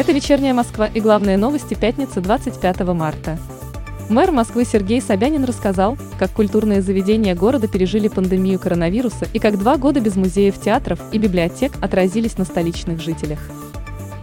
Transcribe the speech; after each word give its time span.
Это 0.00 0.12
«Вечерняя 0.12 0.54
Москва» 0.54 0.86
и 0.86 0.98
главные 0.98 1.36
новости 1.36 1.74
пятницы 1.74 2.22
25 2.22 2.80
марта. 2.94 3.38
Мэр 4.08 4.32
Москвы 4.32 4.64
Сергей 4.64 5.02
Собянин 5.02 5.44
рассказал, 5.44 5.98
как 6.18 6.30
культурные 6.30 6.80
заведения 6.80 7.34
города 7.34 7.68
пережили 7.68 8.08
пандемию 8.08 8.58
коронавируса 8.58 9.26
и 9.34 9.38
как 9.38 9.58
два 9.58 9.76
года 9.76 10.00
без 10.00 10.16
музеев, 10.16 10.58
театров 10.58 11.00
и 11.12 11.18
библиотек 11.18 11.72
отразились 11.82 12.38
на 12.38 12.46
столичных 12.46 12.98
жителях. 12.98 13.40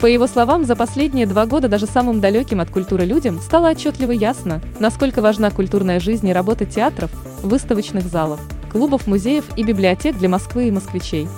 По 0.00 0.06
его 0.06 0.26
словам, 0.26 0.64
за 0.64 0.76
последние 0.76 1.26
два 1.26 1.44
года 1.44 1.68
даже 1.68 1.84
самым 1.84 2.22
далеким 2.22 2.62
от 2.62 2.70
культуры 2.70 3.04
людям 3.04 3.38
стало 3.42 3.68
отчетливо 3.68 4.12
ясно, 4.12 4.62
насколько 4.80 5.20
важна 5.20 5.50
культурная 5.50 6.00
жизнь 6.00 6.26
и 6.26 6.32
работа 6.32 6.64
театров, 6.64 7.10
выставочных 7.42 8.06
залов, 8.06 8.40
клубов, 8.72 9.06
музеев 9.06 9.44
и 9.58 9.62
библиотек 9.62 10.16
для 10.16 10.30
Москвы 10.30 10.68
и 10.68 10.70
москвичей. 10.70 11.28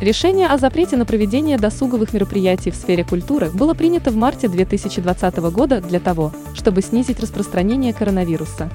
Решение 0.00 0.48
о 0.48 0.58
запрете 0.58 0.96
на 0.96 1.06
проведение 1.06 1.56
досуговых 1.56 2.12
мероприятий 2.12 2.72
в 2.72 2.74
сфере 2.74 3.04
культуры 3.04 3.50
было 3.50 3.74
принято 3.74 4.10
в 4.10 4.16
марте 4.16 4.48
2020 4.48 5.36
года 5.36 5.80
для 5.80 6.00
того, 6.00 6.32
чтобы 6.54 6.82
снизить 6.82 7.20
распространение 7.20 7.92
коронавируса. 7.92 8.70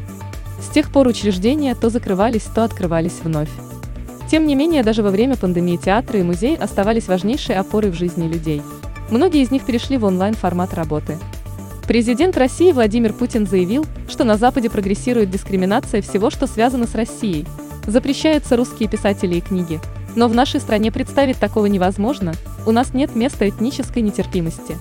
С 0.62 0.74
тех 0.74 0.92
пор 0.92 1.08
учреждения 1.08 1.76
то 1.76 1.90
закрывались, 1.90 2.44
то 2.44 2.64
открывались 2.64 3.20
вновь. 3.22 3.50
Тем 4.32 4.48
не 4.48 4.56
менее, 4.56 4.82
даже 4.82 5.04
во 5.04 5.10
время 5.10 5.36
пандемии 5.36 5.78
театры 5.78 6.20
и 6.20 6.24
музеи 6.24 6.56
оставались 6.56 7.08
важнейшей 7.08 7.56
опорой 7.56 7.92
в 7.92 7.96
жизни 7.96 8.28
людей. 8.28 8.62
Многие 9.10 9.42
из 9.42 9.52
них 9.52 9.66
перешли 9.66 9.98
в 9.98 10.06
онлайн-формат 10.06 10.74
работы. 10.74 11.18
Президент 11.88 12.38
России 12.38 12.72
Владимир 12.72 13.12
Путин 13.12 13.46
заявил, 13.46 13.86
что 14.08 14.24
на 14.24 14.38
Западе 14.38 14.70
прогрессирует 14.70 15.32
дискриминация 15.32 16.02
всего, 16.02 16.30
что 16.30 16.48
связано 16.48 16.88
с 16.88 16.96
Россией. 16.96 17.46
Запрещаются 17.88 18.56
русские 18.56 18.88
писатели 18.88 19.36
и 19.36 19.42
книги. 19.42 19.82
Но 20.16 20.28
в 20.28 20.36
нашей 20.36 20.60
стране 20.60 20.92
представить 20.92 21.40
такого 21.40 21.68
невозможно, 21.68 22.34
у 22.66 22.72
нас 22.72 22.94
нет 22.94 23.16
места 23.16 23.48
этнической 23.48 24.02
нетерпимости. 24.02 24.78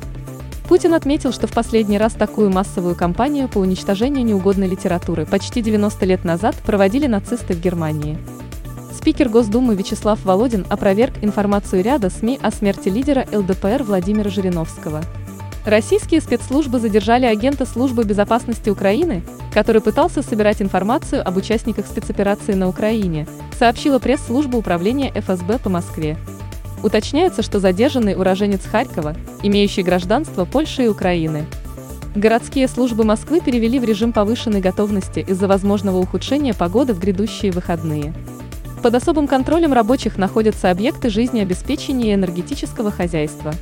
Путин 0.69 0.93
отметил, 0.93 1.33
что 1.33 1.47
в 1.47 1.53
последний 1.53 1.97
раз 1.97 2.13
такую 2.13 2.51
массовую 2.51 2.95
кампанию 2.95 3.49
по 3.49 3.59
уничтожению 3.59 4.25
неугодной 4.25 4.69
литературы 4.69 5.25
почти 5.25 5.63
90 5.63 6.05
лет 6.05 6.25
назад 6.25 6.57
проводили 6.57 7.07
нацисты 7.07 7.55
в 7.55 7.61
Германии. 7.61 8.19
Спикер 8.93 9.31
Госдумы 9.31 9.75
Вячеслав 9.75 10.23
Володин 10.25 10.67
опроверг 10.69 11.15
информацию 11.23 11.83
ряда 11.83 12.11
СМИ 12.11 12.39
о 12.43 12.51
смерти 12.51 12.91
лидера 12.91 13.27
ЛДПР 13.33 13.85
Владимира 13.85 14.29
Жириновского. 14.29 15.03
Российские 15.65 16.21
спецслужбы 16.21 16.81
задержали 16.81 17.25
агента 17.25 17.65
Службы 17.65 18.05
безопасности 18.05 18.69
Украины, 18.69 19.23
который 19.55 19.81
пытался 19.81 20.23
собирать 20.23 20.61
информацию 20.61 21.27
об 21.27 21.37
участниках 21.37 21.87
спецоперации 21.87 22.53
на 22.53 22.69
Украине, 22.69 23.27
сообщила 23.59 23.99
пресс-служба 23.99 24.57
управления 24.57 25.13
ФСБ 25.15 25.59
по 25.59 25.69
Москве. 25.69 26.17
Уточняется, 26.83 27.43
что 27.43 27.59
задержанный 27.59 28.15
уроженец 28.15 28.65
Харькова, 28.65 29.17
имеющий 29.43 29.83
гражданство 29.83 30.45
Польши 30.45 30.85
и 30.85 30.89
Украины. 30.89 31.47
Городские 32.15 32.69
службы 32.69 33.05
Москвы 33.05 33.41
перевели 33.41 33.79
в 33.79 33.85
режим 33.85 34.13
повышенной 34.13 34.61
готовности 34.61 35.21
из-за 35.21 35.49
возможного 35.49 35.99
ухудшения 35.99 36.55
погоды 36.55 36.95
в 36.95 37.01
грядущие 37.01 37.53
выходные. 37.53 38.15
Под 38.83 38.95
особым 38.95 39.27
контролем 39.27 39.73
рабочих 39.73 40.19
находятся 40.19 40.71
объекты 40.71 41.11
жизнеобеспечения 41.11 42.13
и 42.13 42.15
энергетического 42.15 42.93
хозяйства. 42.93 43.53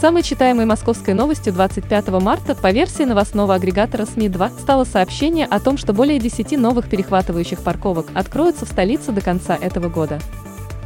Самой 0.00 0.22
читаемой 0.22 0.66
московской 0.66 1.14
новостью 1.14 1.54
25 1.54 2.08
марта 2.20 2.54
по 2.54 2.70
версии 2.70 3.04
новостного 3.04 3.54
агрегатора 3.54 4.04
СМИ-2 4.04 4.60
стало 4.60 4.84
сообщение 4.84 5.46
о 5.46 5.58
том, 5.58 5.78
что 5.78 5.94
более 5.94 6.18
10 6.18 6.52
новых 6.58 6.90
перехватывающих 6.90 7.62
парковок 7.62 8.08
откроются 8.12 8.66
в 8.66 8.68
столице 8.68 9.12
до 9.12 9.22
конца 9.22 9.56
этого 9.56 9.88
года. 9.88 10.20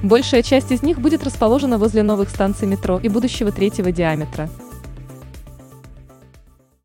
Большая 0.04 0.42
часть 0.42 0.70
из 0.70 0.82
них 0.82 1.00
будет 1.00 1.24
расположена 1.24 1.76
возле 1.76 2.04
новых 2.04 2.30
станций 2.30 2.68
метро 2.68 3.00
и 3.02 3.08
будущего 3.08 3.50
третьего 3.50 3.90
диаметра– 3.90 4.48